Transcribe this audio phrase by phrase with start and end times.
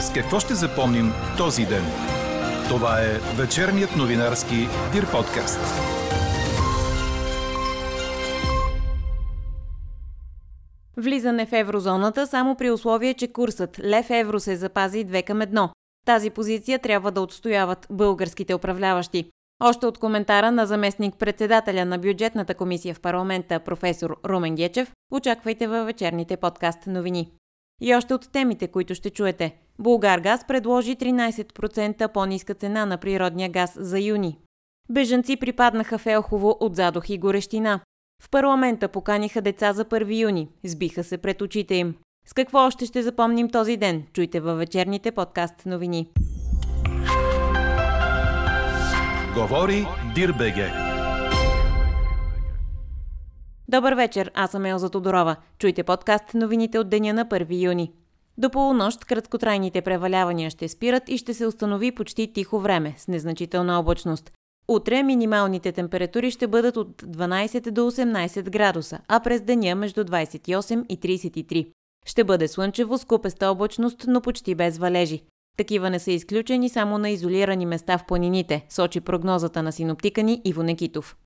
[0.00, 1.84] С какво ще запомним този ден?
[2.68, 5.60] Това е вечерният новинарски Дир подкаст.
[10.96, 15.68] Влизане в еврозоната само при условие, че курсът лев-евро се запази 2 към 1.
[16.06, 19.30] Тази позиция трябва да отстояват българските управляващи.
[19.62, 25.66] Още от коментара на заместник председателя на бюджетната комисия в парламента професор Румен Гечев, очаквайте
[25.66, 27.30] във вечерните подкаст новини.
[27.80, 29.56] И още от темите, които ще чуете.
[29.78, 34.38] Булгар Газ предложи 13% по-ниска цена на природния газ за юни.
[34.90, 37.80] Бежанци припаднаха в Елхово от задох и горещина.
[38.22, 40.48] В парламента поканиха деца за 1 юни.
[40.64, 41.94] Сбиха се пред очите им.
[42.26, 44.02] С какво още ще запомним този ден?
[44.12, 46.08] Чуйте във вечерните подкаст новини.
[49.34, 50.89] Говори Дирбеге.
[53.70, 55.36] Добър вечер, аз съм Елза Тодорова.
[55.58, 57.92] Чуйте подкаст новините от деня на 1 юни.
[58.38, 63.80] До полунощ краткотрайните превалявания ще спират и ще се установи почти тихо време с незначителна
[63.80, 64.32] облачност.
[64.68, 70.86] Утре минималните температури ще бъдат от 12 до 18 градуса, а през деня между 28
[70.88, 71.70] и 33.
[72.06, 75.22] Ще бъде слънчево с купеста облачност, но почти без валежи.
[75.58, 80.42] Такива не са изключени само на изолирани места в планините, сочи прогнозата на синоптика ни
[80.44, 81.16] Иво Некитов.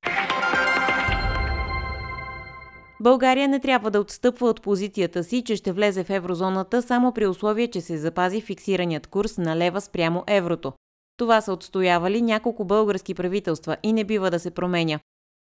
[3.01, 7.27] България не трябва да отстъпва от позицията си, че ще влезе в еврозоната само при
[7.27, 10.73] условие, че се запази фиксираният курс на лева спрямо еврото.
[11.17, 15.01] Това са отстоявали няколко български правителства и не бива да се променя.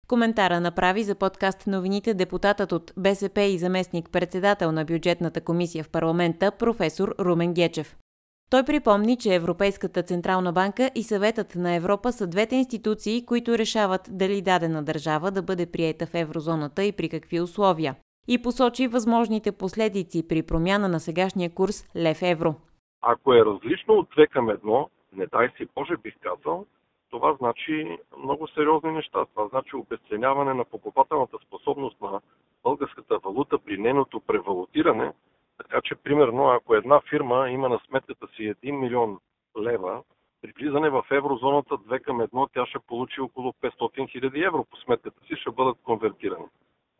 [0.08, 5.90] Коментара направи за подкаст новините депутатът от БСП и заместник председател на бюджетната комисия в
[5.90, 7.96] парламента професор Румен Гечев.
[8.50, 14.08] Той припомни, че Европейската Централна банка и Съветът на Европа са двете институции, които решават
[14.10, 17.96] дали дадена държава да бъде приета в еврозоната и при какви условия.
[18.28, 22.54] И посочи възможните последици при промяна на сегашния курс лев-евро.
[23.02, 26.66] Ако е различно от 2 към 1, не дай си Боже бих казал,
[27.10, 29.24] това значи много сериозни неща.
[29.34, 32.20] Това значи обесценяване на покупателната способност на
[32.62, 35.12] българската валута при нейното превалутиране.
[35.62, 39.18] Така че, примерно, ако една фирма има на сметката си 1 милион
[39.58, 40.02] лева,
[40.42, 44.76] при влизане в еврозоната 2 към 1, тя ще получи около 500 хиляди евро по
[44.76, 46.44] сметката си, ще бъдат конвертирани.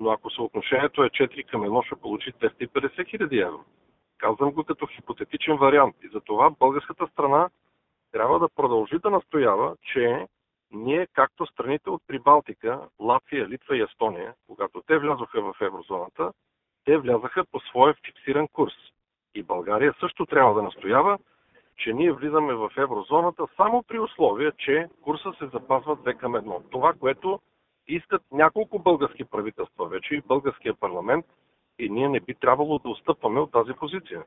[0.00, 3.64] Но ако съотношението е 4 към 1, ще получи 250 хиляди евро.
[4.18, 5.96] Казвам го като хипотетичен вариант.
[6.02, 7.48] И затова българската страна
[8.12, 10.26] трябва да продължи да настоява, че
[10.70, 16.32] ние, както страните от Прибалтика, Латвия, Литва и Естония, когато те влязоха в еврозоната,
[16.84, 18.74] те влязаха по своя фиксиран курс.
[19.34, 21.18] И България също трябва да настоява,
[21.76, 26.62] че ние влизаме в еврозоната само при условие, че курса се запазва 2 към 1.
[26.70, 27.40] Това, което
[27.88, 31.26] искат няколко български правителства вече и българския парламент,
[31.78, 34.22] и ние не би трябвало да отстъпваме от тази позиция.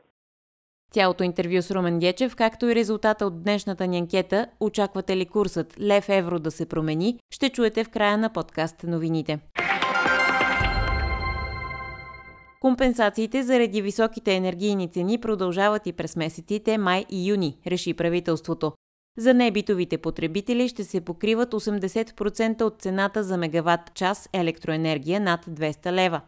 [0.92, 5.80] Цялото интервю с Румен Гечев, както и резултата от днешната ни анкета «Очаквате ли курсът
[5.82, 9.40] лев-евро да се промени?» ще чуете в края на подкаст новините.
[12.64, 18.72] Компенсациите заради високите енергийни цени продължават и през месеците май и юни, реши правителството.
[19.18, 25.92] За небитовите потребители ще се покриват 80% от цената за мегаватт час електроенергия над 200
[25.92, 26.22] лева.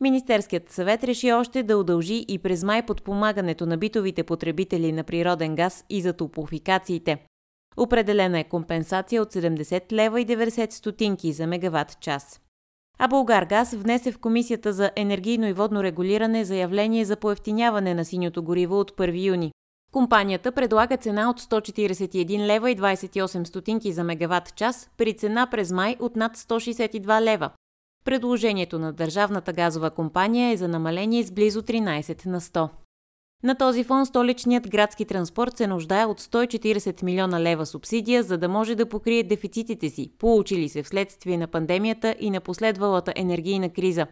[0.00, 5.54] Министерският съвет реши още да удължи и през май подпомагането на битовите потребители на природен
[5.54, 7.26] газ и за топлофикациите.
[7.76, 12.40] Определена е компенсация от 70 лева и 90 стотинки за мегаватт час.
[13.02, 18.04] А Българ Газ внесе в Комисията за енергийно и водно регулиране заявление за поевтиняване на
[18.04, 19.52] синьото гориво от 1 юни.
[19.92, 25.72] Компанията предлага цена от 141 лева и 28 стотинки за мегаватт час при цена през
[25.72, 27.50] май от над 162 лева.
[28.04, 32.68] Предложението на Държавната газова компания е за намаление с близо 13 на 100.
[33.42, 38.48] На този фон столичният градски транспорт се нуждае от 140 милиона лева субсидия, за да
[38.48, 44.06] може да покрие дефицитите си, получили се вследствие на пандемията и на последвалата енергийна криза.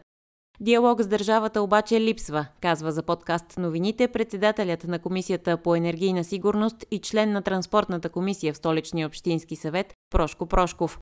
[0.60, 6.84] Диалог с държавата обаче липсва, казва за подкаст новините председателят на Комисията по енергийна сигурност
[6.90, 10.98] и член на Транспортната комисия в Столичния общински съвет Прошко Прошков.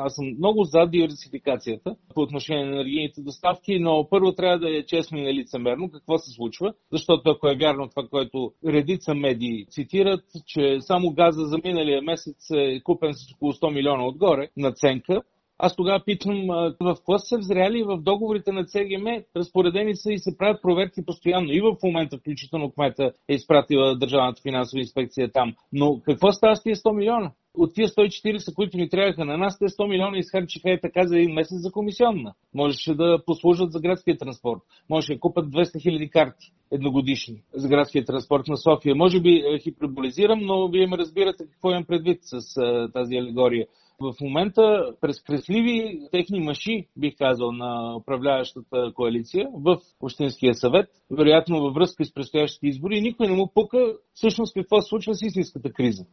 [0.00, 4.86] Аз съм много за диверсификацията по отношение на енергийните доставки, но първо трябва да е
[4.86, 10.24] честно и нелицемерно какво се случва, защото ако е вярно това, което редица медии цитират,
[10.46, 15.22] че само газа за миналия месец е купен с около 100 милиона отгоре наценка,
[15.58, 16.46] аз тогава питам
[16.80, 19.06] в какво са взряли в договорите на ЦГМ,
[19.36, 21.52] разпоредени са и се правят проверки постоянно.
[21.52, 25.54] И в момента, включително кмета е изпратила Държавната финансова инспекция там.
[25.72, 27.32] Но какво става с тия 100 милиона?
[27.58, 31.18] От тия 140, които ни трябваха на нас, те 100 милиона изхарчиха е така за
[31.18, 32.34] един месец за комисионна.
[32.54, 34.60] Можеше да послужат за градския транспорт.
[34.90, 38.94] Може да купат 200 хиляди карти едногодишни за градския транспорт на София.
[38.94, 43.66] Може би е, хиперболизирам, но вие ме разбирате какво имам предвид с а, тази алегория.
[44.00, 51.60] В момента през кресливи техни маши, бих казал, на управляващата коалиция в Общинския съвет, вероятно
[51.60, 55.72] във връзка с предстоящите избори, никой не му пука всъщност какво се случва с истинската
[55.72, 56.04] криза.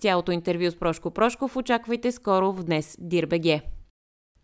[0.00, 3.62] Цялото интервю с Прошко Прошков очаквайте скоро в днес Дирбеге.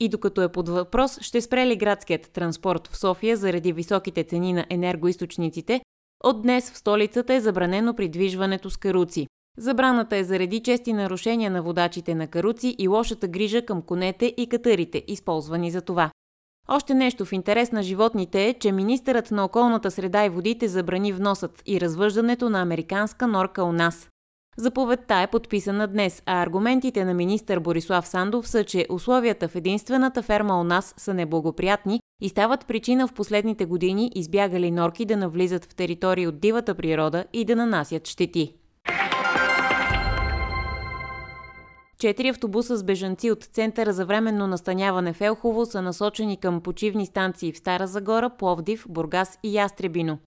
[0.01, 4.53] И докато е под въпрос, ще спре ли градският транспорт в София заради високите цени
[4.53, 5.81] на енергоисточниците,
[6.25, 9.27] от днес в столицата е забранено придвижването с каруци.
[9.59, 14.49] Забраната е заради чести нарушения на водачите на каруци и лошата грижа към конете и
[14.49, 16.11] катърите, използвани за това.
[16.69, 21.13] Още нещо в интерес на животните е, че министърът на околната среда и водите забрани
[21.13, 24.09] вносът и развъждането на американска норка у нас.
[24.59, 30.23] Заповедта е подписана днес, а аргументите на министър Борислав Сандов са, че условията в единствената
[30.23, 35.65] ферма у нас са неблагоприятни и стават причина в последните години избягали норки да навлизат
[35.65, 38.55] в територии от дивата природа и да нанасят щети.
[41.99, 47.07] Четири автобуса с бежанци от Центъра за временно настаняване в Елхово са насочени към почивни
[47.07, 50.19] станции в Стара Загора, Пловдив, Бургас и Ястребино.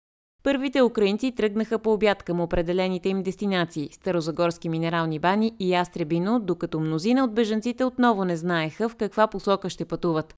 [0.44, 6.80] Първите украинци тръгнаха по обяд към определените им дестинации– Старозагорски минерални бани и Ястребино, докато
[6.80, 10.34] мнозина от бежанците отново не знаеха в каква посока ще пътуват.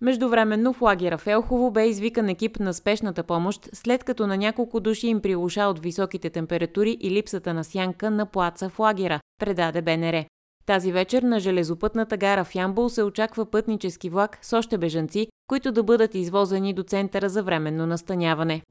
[0.00, 5.06] Междувременно в лагера в бе извикан екип на спешната помощ, след като на няколко души
[5.06, 10.24] им прилуша от високите температури и липсата на сянка на плаца в лагера, предаде БНР.
[10.66, 15.72] Тази вечер на железопътната гара в Ямбол се очаква пътнически влак с още бежанци, които
[15.72, 18.62] да бъдат извозени до центъра за временно настаняване.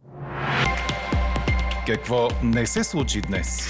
[1.87, 3.67] Какво не се случи днес?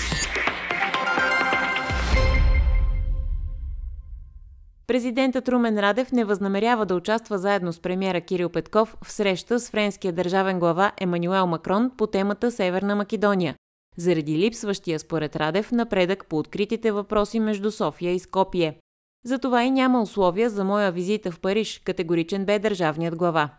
[4.87, 9.69] Президентът Румен Радев не възнамерява да участва заедно с премьера Кирил Петков в среща с
[9.69, 13.55] френския държавен глава Емануел Макрон по темата Северна Македония,
[13.97, 18.77] заради липсващия според Радев напредък по откритите въпроси между София и Скопие.
[19.25, 23.49] Затова и няма условия за моя визита в Париж, категоричен бе държавният глава.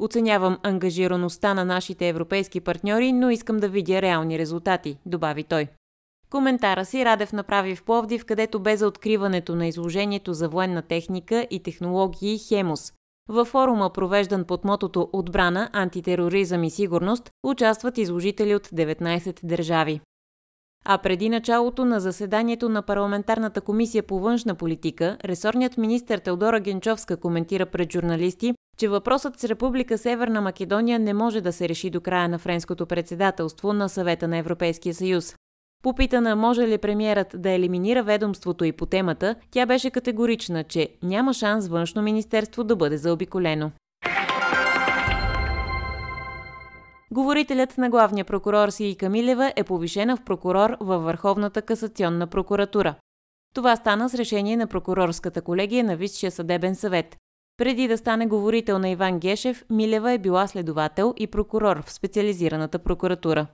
[0.00, 5.66] Оценявам ангажираността на нашите европейски партньори, но искам да видя реални резултати, добави той.
[6.30, 11.46] Коментара си Радев направи в Пловдив, където бе за откриването на изложението за военна техника
[11.50, 12.92] и технологии Хемос.
[13.28, 20.00] Във форума, провеждан под мотото Отбрана, антитероризъм и сигурност, участват изложители от 19 държави.
[20.84, 27.16] А преди началото на заседанието на парламентарната комисия по външна политика, ресорният министр Теодора Генчовска
[27.16, 32.00] коментира пред журналисти, че въпросът с Република Северна Македония не може да се реши до
[32.00, 35.34] края на френското председателство на съвета на Европейския съюз.
[35.82, 41.34] Попитана може ли премиерът да елиминира ведомството и по темата, тя беше категорична, че няма
[41.34, 43.70] шанс външно министерство да бъде заобиколено.
[47.12, 52.94] Говорителят на главния прокурор Сии Камилева е повишена в прокурор във Върховната касационна прокуратура.
[53.54, 57.16] Това стана с решение на прокурорската колегия на Висшия съдебен съвет.
[57.56, 62.78] Преди да стане говорител на Иван Гешев, Милева е била следовател и прокурор в специализираната
[62.78, 63.46] прокуратура.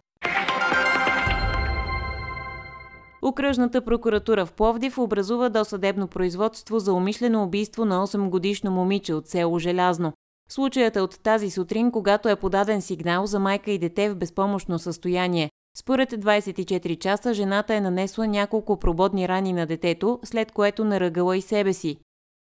[3.23, 9.59] Окръжната прокуратура в Пловдив образува досъдебно производство за умишлено убийство на 8-годишно момиче от село
[9.59, 10.12] Желязно.
[10.49, 14.79] Случаят е от тази сутрин, когато е подаден сигнал за майка и дете в безпомощно
[14.79, 15.50] състояние.
[15.76, 21.41] Според 24 часа жената е нанесла няколко прободни рани на детето, след което наръгала и
[21.43, 21.97] себе си.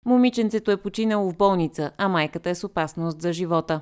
[0.06, 3.80] Момиченцето е починало в болница, а майката е с опасност за живота.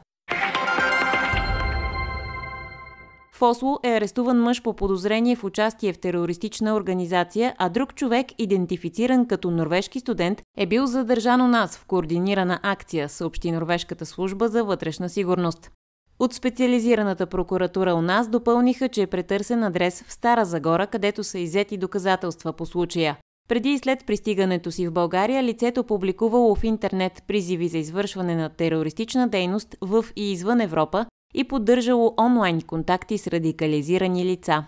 [3.43, 8.27] В Осло е арестуван мъж по подозрение в участие в терористична организация, а друг човек,
[8.39, 14.49] идентифициран като норвежки студент, е бил задържан у нас в координирана акция, съобщи Норвежката служба
[14.49, 15.71] за вътрешна сигурност.
[16.19, 21.39] От специализираната прокуратура у нас допълниха, че е претърсен адрес в Стара Загора, където са
[21.39, 23.19] иззети доказателства по случая.
[23.49, 28.49] Преди и след пристигането си в България, лицето публикувало в интернет призиви за извършване на
[28.49, 34.65] терористична дейност в и извън Европа и поддържало онлайн контакти с радикализирани лица.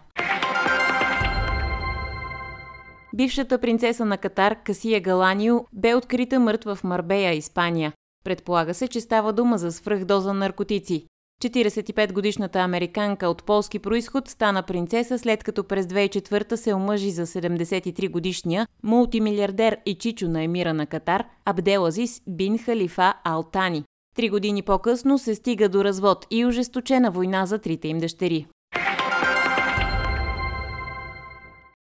[3.15, 7.93] Бившата принцеса на Катар Касия Галанио бе открита мъртва в Марбея, Испания.
[8.25, 11.07] Предполага се, че става дума за свръхдоза наркотици.
[11.43, 18.67] 45-годишната американка от полски происход стана принцеса след като през 2004 се омъжи за 73-годишния
[18.83, 23.85] мултимилиардер и чичо на емира на Катар Абделазис бин Халифа Алтани.
[24.15, 28.47] Три години по-късно се стига до развод и ожесточена война за трите им дъщери.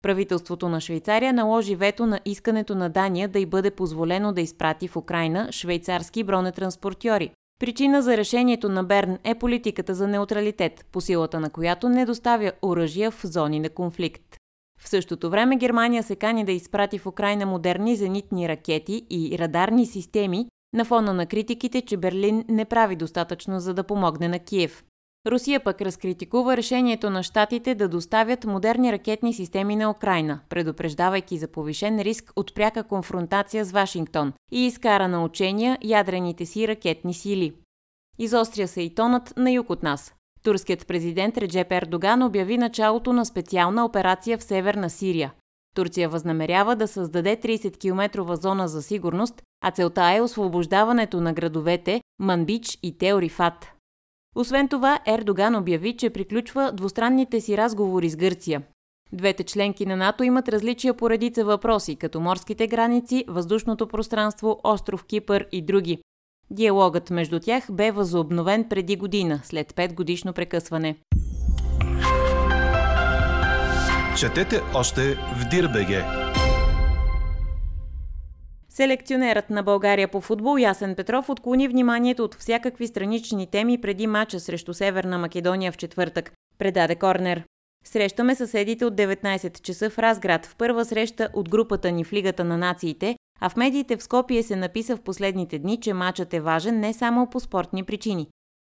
[0.02, 4.88] Правителството на Швейцария наложи вето на искането на Дания да й бъде позволено да изпрати
[4.88, 7.32] в Украина швейцарски бронетранспортьори.
[7.60, 12.52] Причина за решението на Берн е политиката за неутралитет, по силата на която не доставя
[12.62, 14.38] оръжия в зони на конфликт.
[14.80, 19.86] В същото време Германия се кани да изпрати в Украина модерни зенитни ракети и радарни
[19.86, 24.84] системи на фона на критиките, че Берлин не прави достатъчно за да помогне на Киев.
[25.28, 31.48] Русия пък разкритикува решението на щатите да доставят модерни ракетни системи на Украина, предупреждавайки за
[31.48, 37.54] повишен риск от пряка конфронтация с Вашингтон и изкара на учения ядрените си ракетни сили.
[38.20, 40.14] Изостря се и тонът на юг от нас.
[40.44, 45.34] Турският президент Реджеп Ердоган обяви началото на специална операция в северна Сирия.
[45.74, 52.80] Турция възнамерява да създаде 30-километрова зона за сигурност, а целта е освобождаването на градовете Манбич
[52.84, 53.72] и Теорифат.
[54.36, 58.64] Освен това, Ердоган обяви, че приключва двустранните си разговори с Гърция.
[59.14, 65.04] Двете членки на НАТО имат различия по редица въпроси, като морските граници, въздушното пространство, остров
[65.04, 66.00] Кипър и други.
[66.52, 70.96] Диалогът между тях бе възобновен преди година, след 5 годишно прекъсване.
[74.20, 76.04] Четете още в Дирбеге.
[78.70, 84.40] Селекционерът на България по футбол Ясен Петров отклони вниманието от всякакви странични теми преди мача
[84.40, 86.32] срещу Северна Македония в четвъртък.
[86.58, 87.44] Предаде Корнер.
[87.86, 92.44] Срещаме съседите от 19 часа в Разград в първа среща от групата ни в Лигата
[92.44, 96.40] на нациите, а в медиите в Скопие се написа в последните дни, че матчът е
[96.40, 98.28] важен не само по спортни причини.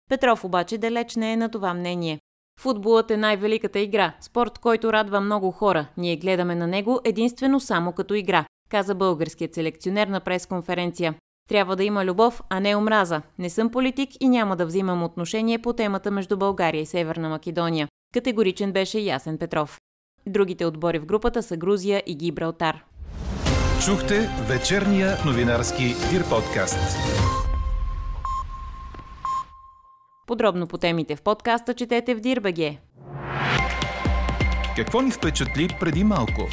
[0.10, 2.20] Петров обаче далеч не е на това мнение.
[2.60, 5.86] Футболът е най-великата игра, спорт, който радва много хора.
[5.98, 11.16] Ние гледаме на него единствено само като игра, каза българският селекционер на пресконференция.
[11.50, 13.22] Трябва да има любов, а не омраза.
[13.40, 17.88] Не съм политик и няма да взимам отношение по темата между България и Северна Македония.
[18.14, 19.80] Категоричен беше Ясен Петров.
[20.28, 22.84] Другите отбори в групата са Грузия и Гибралтар.
[23.86, 26.80] Чухте вечерния новинарски Дир подкаст.
[30.26, 32.78] Подробно по темите в подкаста четете в Дирбаге.
[34.76, 36.48] Какво ни впечатли преди малко?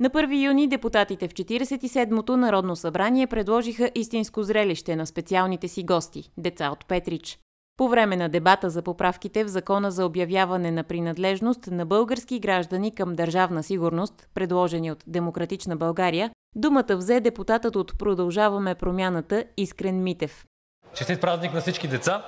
[0.00, 6.30] На 1 юни депутатите в 47-то Народно събрание предложиха истинско зрелище на специалните си гости–
[6.36, 7.38] деца от Петрич.
[7.76, 12.94] По време на дебата за поправките в закона за обявяване на принадлежност на български граждани
[12.94, 20.46] към държавна сигурност, предложени от Демократична България, думата взе депутатът от Продължаваме промяната Искрен Митев.
[20.94, 22.24] Честит празник на всички деца!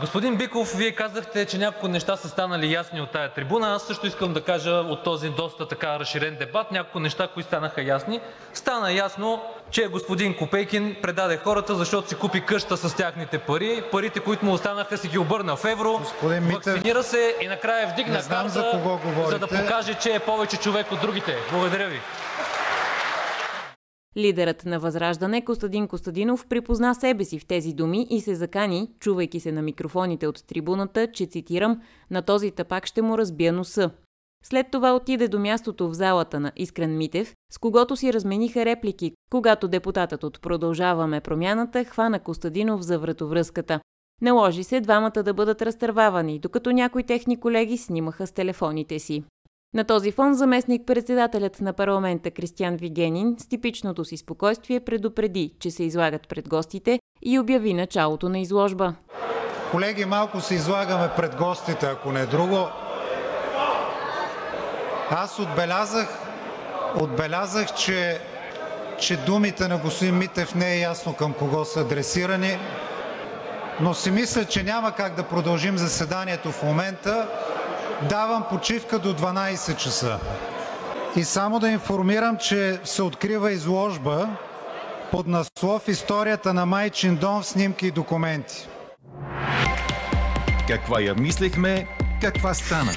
[0.00, 3.74] Господин Биков, Вие казахте, че няколко неща са станали ясни от тая трибуна.
[3.74, 7.82] Аз също искам да кажа от този доста така разширен дебат няколко неща, които станаха
[7.82, 8.20] ясни.
[8.54, 13.82] Стана ясно, че господин Копейкин предаде хората, защото си купи къща с тяхните пари.
[13.92, 16.00] Парите, които му останаха, си ги обърна в евро.
[16.22, 18.48] Вакцинира се и накрая вдигна карта,
[19.28, 21.36] за да покаже, че е повече човек от другите.
[21.50, 22.00] Благодаря ви.
[24.16, 29.40] Лидерът на Възраждане Костадин Костадинов припозна себе си в тези думи и се закани, чувайки
[29.40, 33.90] се на микрофоните от трибуната, че цитирам, на този тапак ще му разбия носа.
[34.44, 39.12] След това отиде до мястото в залата на Искрен Митев, с когото си размениха реплики,
[39.30, 43.80] когато депутатът от Продължаваме промяната хвана Костадинов за вратовръзката.
[44.20, 49.24] Наложи се двамата да бъдат разтървавани, докато някои техни колеги снимаха с телефоните си.
[49.74, 55.70] На този фон заместник председателят на парламента Кристиан Вигенин с типичното си спокойствие предупреди, че
[55.70, 58.94] се излагат пред гостите и обяви началото на изложба.
[59.70, 62.58] Колеги, малко се излагаме пред гостите, ако не е друго.
[65.10, 66.18] Аз отбелязах,
[67.00, 68.20] отбелязах че,
[68.98, 72.58] че думите на господин Митев не е ясно към кого са адресирани,
[73.80, 77.28] но си мисля, че няма как да продължим заседанието в момента.
[78.08, 80.20] Давам почивка до 12 часа.
[81.16, 84.28] И само да информирам, че се открива изложба
[85.10, 88.68] под наслов Историята на Майчин дом в снимки и документи.
[90.68, 91.86] Каква я мислехме,
[92.20, 92.92] каква стана?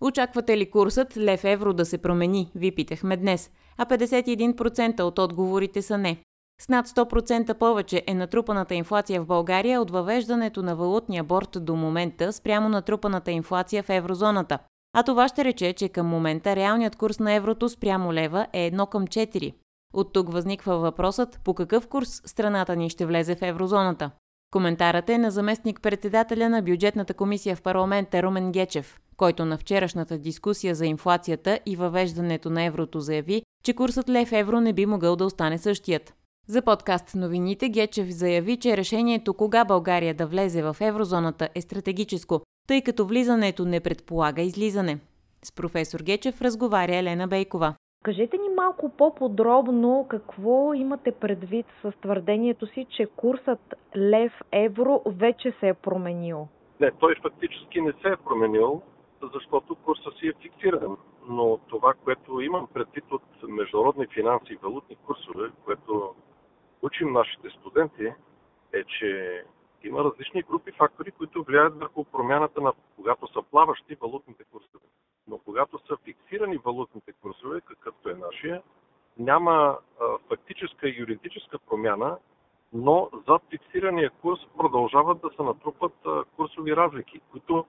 [0.00, 2.50] Очаквате ли курсът лев-евро да се промени?
[2.54, 3.50] Ви питахме днес.
[3.78, 6.25] А 51% от отговорите са не.
[6.60, 11.76] С над 100% повече е натрупаната инфлация в България от въвеждането на валутния борт до
[11.76, 14.58] момента спрямо натрупаната инфлация в еврозоната.
[14.94, 18.88] А това ще рече, че към момента реалният курс на еврото спрямо лева е 1
[18.88, 19.54] към 4.
[19.94, 24.10] От тук възниква въпросът по какъв курс страната ни ще влезе в еврозоната.
[24.50, 30.18] Коментарът е на заместник председателя на бюджетната комисия в парламента Румен Гечев, който на вчерашната
[30.18, 35.16] дискусия за инфлацията и въвеждането на еврото заяви, че курсът лев евро не би могъл
[35.16, 36.14] да остане същият.
[36.48, 42.40] За подкаст новините Гечев заяви, че решението кога България да влезе в еврозоната е стратегическо,
[42.68, 44.98] тъй като влизането не предполага излизане.
[45.44, 47.74] С професор Гечев разговаря Елена Бейкова.
[48.04, 55.68] Кажете ни малко по-подробно какво имате предвид с твърдението си, че курсът лев-евро вече се
[55.68, 56.48] е променил.
[56.80, 58.82] Не, той фактически не се е променил,
[59.34, 60.96] защото курсът си е фиксиран.
[61.28, 66.14] Но това, което имам предвид от международни финанси и валутни курсове, което
[66.86, 68.06] учим нашите студенти,
[68.72, 69.42] е, че
[69.84, 74.86] има различни групи фактори, които влияят върху промяната на когато са плаващи валутните курсове.
[75.28, 78.62] Но когато са фиксирани валутните курсове, какъвто е нашия,
[79.18, 82.18] няма а, фактическа и юридическа промяна,
[82.72, 87.64] но зад фиксирания курс продължават да се натрупват а, курсови разлики, които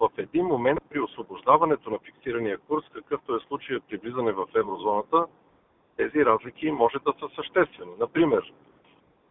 [0.00, 5.26] в един момент при освобождаването на фиксирания курс, какъвто е случая при влизане в еврозоната,
[5.96, 7.92] тези разлики може да са съществени.
[7.98, 8.52] Например,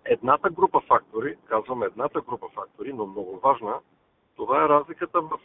[0.05, 3.79] едната група фактори, казвам едната група фактори, но много важна,
[4.36, 5.39] това е разликата в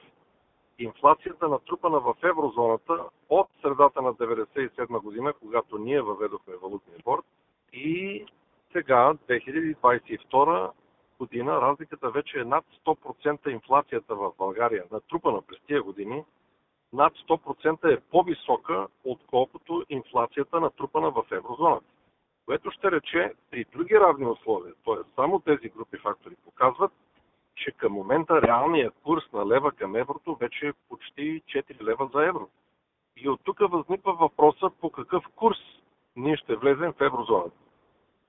[0.78, 7.24] инфлацията натрупана в еврозоната от средата на 1997 година, когато ние въведохме валутния борт
[7.72, 8.24] и
[8.72, 10.70] сега, 2022
[11.18, 16.24] година, разликата вече е над 100% инфлацията в България, натрупана през тия години,
[16.92, 21.86] над 100% е по-висока, отколкото инфлацията натрупана в еврозоната.
[22.46, 24.94] Което ще рече, при други равни условия, т.е.
[25.14, 26.92] само тези групи фактори показват,
[27.56, 32.26] че към момента реалният курс на лева към еврото вече е почти 4 лева за
[32.26, 32.48] евро.
[33.16, 35.58] И от тук възниква въпроса по какъв курс
[36.16, 37.56] ние ще влезем в еврозоната.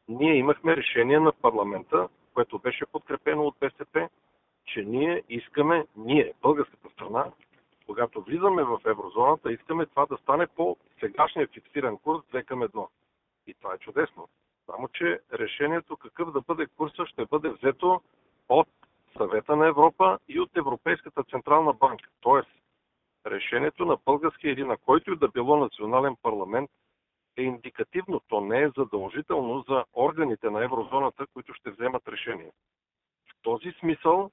[0.07, 4.09] Ние имахме решение на парламента, което беше подкрепено от БСП,
[4.65, 7.25] че ние искаме, ние, българската страна,
[7.89, 12.87] когато влизаме в еврозоната, искаме това да стане по сегашния фиксиран курс 2 към 1.
[13.47, 14.29] И това е чудесно.
[14.65, 18.01] Само, че решението какъв да бъде курса ще бъде взето
[18.49, 18.67] от
[19.17, 22.09] Съвета на Европа и от Европейската Централна банка.
[22.21, 22.49] Тоест,
[23.25, 26.69] решението на българския или на който и да било национален парламент
[27.37, 28.21] е индикативно.
[28.27, 32.51] То не е задължително за органите на еврозоната, които ще вземат решение.
[33.29, 34.31] В този смисъл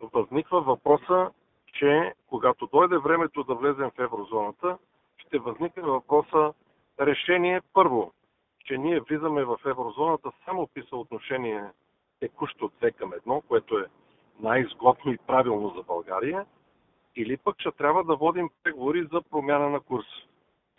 [0.00, 1.30] възниква въпроса,
[1.72, 4.78] че когато дойде времето да влезем в еврозоната,
[5.16, 6.52] ще възникне въпроса
[7.00, 8.12] решение първо,
[8.64, 11.64] че ние влизаме в еврозоната само при съотношение
[12.20, 13.84] текущо 2 към 1, което е
[14.40, 16.46] най-изгодно и правилно за България,
[17.16, 20.06] или пък ще трябва да водим преговори за промяна на курс.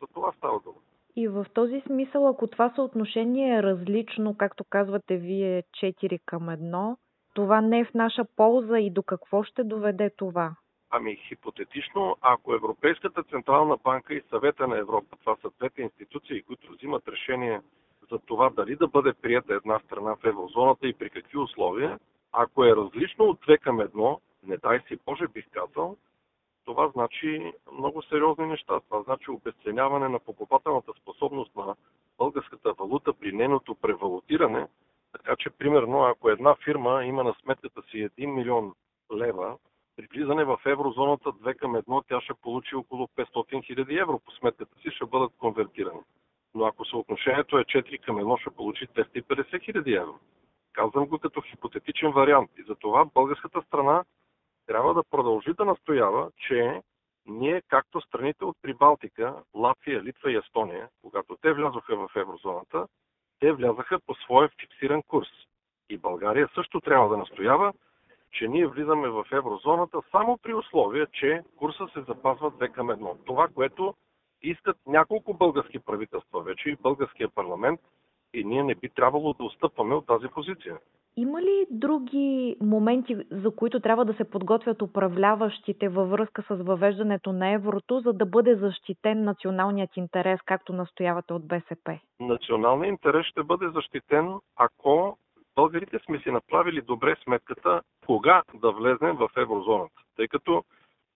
[0.02, 0.78] За това става дума.
[1.16, 6.96] И в този смисъл, ако това съотношение е различно, както казвате вие, 4 към 1,
[7.34, 10.56] това не е в наша полза и до какво ще доведе това?
[10.90, 16.72] Ами хипотетично, ако Европейската Централна банка и Съвета на Европа, това са двете институции, които
[16.72, 17.62] взимат решение
[18.12, 22.00] за това дали да бъде прията една страна в еврозоната и при какви условия,
[22.32, 25.98] ако е различно от 2 към 1, не дай си Боже бих казал,
[26.66, 28.80] това значи много сериозни неща.
[28.80, 31.76] Това значи обесценяване на покупателната способност на
[32.18, 34.68] българската валута при нейното превалутиране.
[35.12, 38.74] Така че, примерно, ако една фирма има на сметката си 1 милион
[39.14, 39.58] лева,
[40.00, 44.32] при влизане в еврозоната 2 към 1 тя ще получи около 500 хиляди евро по
[44.32, 46.00] сметката си, ще бъдат конвертирани.
[46.56, 50.20] Но ако съотношението е 4 към 1, ще получи 250 хиляди евро.
[50.74, 52.52] Казвам го като хипотетичен вариант.
[52.58, 54.04] И затова българската страна
[54.68, 56.82] трябва да продължи да настоява, че
[57.26, 62.88] ние, както страните от Прибалтика, Латвия, Литва и Естония, когато те влязоха в еврозоната,
[63.40, 65.30] те влязаха по своя фиксиран курс.
[65.90, 67.74] И България също трябва да настоява,
[68.32, 73.18] че ние влизаме в еврозоната само при условие, че курса се запазва 2 към 1.
[73.26, 73.94] Това, което
[74.42, 77.80] искат няколко български правителства вече и българския парламент
[78.34, 80.78] и ние не би трябвало да отстъпваме от тази позиция.
[81.18, 87.34] Има ли други моменти, за които трябва да се подготвят управляващите във връзка с въвеждането
[87.34, 92.00] на еврото, за да бъде защитен националният интерес, както настоявате от БСП?
[92.20, 95.18] Националният интерес ще бъде защитен, ако
[95.60, 100.02] българите сме си направили добре сметката кога да влезнем в еврозоната.
[100.16, 100.64] Тъй като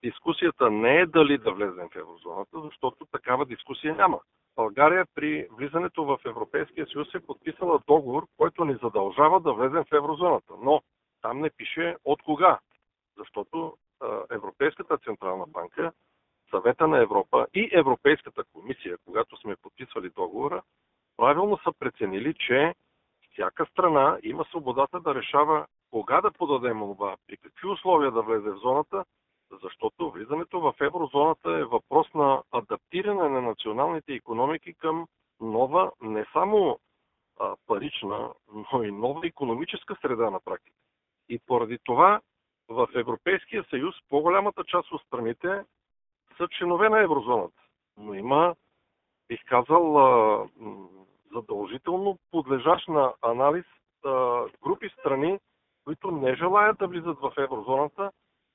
[0.04, 4.20] дискусията не е дали да влезем в еврозоната, защото такава дискусия няма.
[4.56, 9.96] България при влизането в Европейския съюз е подписала договор, който ни задължава да влезем в
[9.96, 10.54] еврозоната.
[10.62, 10.82] Но
[11.22, 12.60] там не пише от кога.
[13.18, 13.78] Защото
[14.32, 15.92] Европейската централна банка,
[16.50, 20.62] Съвета на Европа и Европейската комисия, когато сме подписвали договора,
[21.18, 22.74] правилно са преценили, че
[23.34, 28.50] всяка страна има свободата да решава кога да подаде молба, при какви условия да влезе
[28.50, 29.06] в зоната
[29.62, 35.08] защото влизането в еврозоната е въпрос на адаптиране на националните економики към
[35.42, 36.80] нова не само
[37.40, 38.34] а, парична,
[38.74, 40.78] но и нова економическа среда на практика.
[41.30, 42.22] И поради това
[42.70, 45.64] в Европейския съюз по-голямата част от страните
[46.38, 47.62] са членове на еврозоната.
[47.98, 48.56] Но има,
[49.28, 49.98] бих казал,
[51.34, 53.66] задължително подлежащ на анализ
[54.64, 55.40] групи страни,
[55.84, 58.12] които не желаят да влизат в еврозоната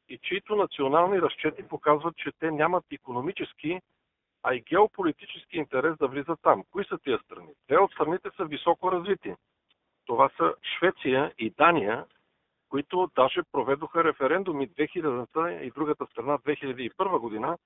[0.08, 3.80] и чието национални разчети показват, че те нямат економически,
[4.42, 6.64] а и геополитически интерес да влизат там.
[6.70, 7.52] Кои са тия страни?
[7.66, 9.34] Те от страните са високо развити.
[10.06, 12.04] Това са Швеция и Дания,
[12.68, 17.58] които даже проведоха референдуми 2000-та и другата страна 2001 година,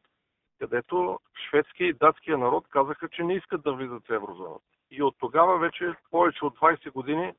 [0.59, 4.72] където шведския и датския народ казаха, че не искат да влизат в еврозоната.
[4.95, 7.33] И от тогава вече повече от 20 години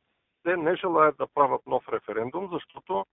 [0.43, 3.05] те не желаят да правят нов референдум, защото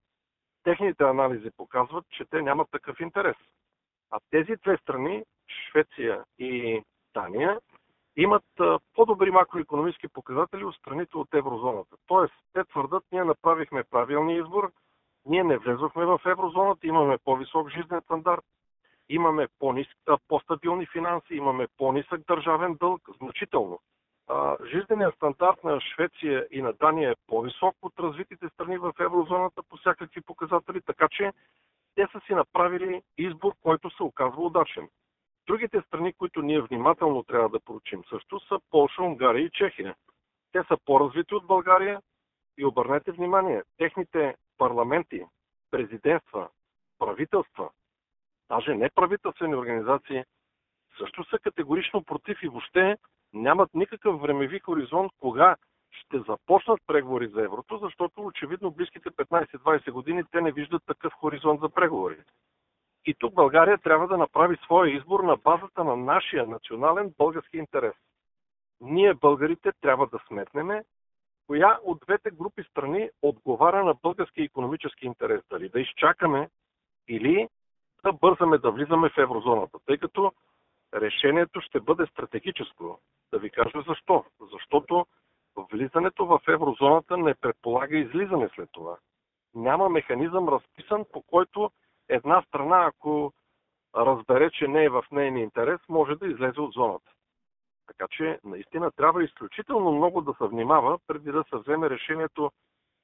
[0.63, 3.37] техните анализи показват, че те нямат такъв интерес.
[4.11, 6.83] А тези две страни, Швеция и
[7.15, 7.61] Дания,
[8.17, 8.45] имат
[8.95, 11.97] по-добри макроекономически показатели от страните от еврозоната.
[12.07, 14.73] Тоест, те твърдат, ние направихме правилния избор,
[15.27, 18.45] ние не влезохме в еврозоната, имаме по-висок жизнен стандарт,
[19.09, 19.49] имаме
[20.29, 23.81] по-стабилни финанси, имаме по-нисък държавен дълг, значително.
[24.73, 29.77] Жизненият стандарт на Швеция и на Дания е по-висок от развитите страни в еврозоната по
[29.77, 31.33] всякакви показатели, така че
[31.95, 34.89] те са си направили избор, който се оказва удачен.
[35.47, 39.95] Другите страни, които ние внимателно трябва да поручим също, са Польша, Унгария и Чехия.
[40.53, 42.01] Те са по-развити от България
[42.59, 45.25] и обърнете внимание, техните парламенти,
[45.71, 46.49] президентства,
[46.99, 47.71] правителства,
[48.49, 50.25] даже неправителствени организации,
[50.99, 52.97] също са категорично против и въобще
[53.33, 55.57] нямат никакъв времеви хоризонт кога
[55.91, 61.61] ще започнат преговори за еврото, защото очевидно близките 15-20 години те не виждат такъв хоризонт
[61.61, 62.17] за преговори.
[63.07, 67.95] И тук България трябва да направи своя избор на базата на нашия национален български интерес.
[68.81, 70.85] Ние, българите, трябва да сметнеме
[71.47, 75.43] коя от двете групи страни отговаря на български економически интерес.
[75.51, 76.49] Дали да изчакаме
[77.09, 77.49] или
[78.05, 80.33] да бързаме да влизаме в еврозоната, тъй като
[80.95, 83.01] решението ще бъде стратегическо.
[83.33, 84.25] Да ви кажа защо.
[84.53, 85.07] Защото
[85.57, 88.99] влизането в еврозоната не предполага излизане след това.
[89.55, 91.71] Няма механизъм разписан, по който
[92.09, 93.33] една страна, ако
[93.97, 97.11] разбере, че не е в нейния интерес, може да излезе от зоната.
[97.87, 102.51] Така че наистина трябва изключително много да се внимава, преди да се вземе решението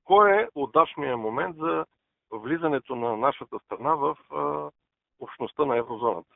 [0.05, 1.87] кой е удачният момент за
[2.33, 4.17] влизането на нашата страна в
[5.21, 6.36] общността на еврозоната.